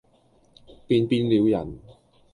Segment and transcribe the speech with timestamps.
[0.87, 1.77] 便變了人，